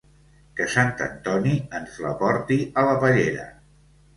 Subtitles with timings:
[0.59, 3.45] Que sant Antoni ens la porti a la pallera.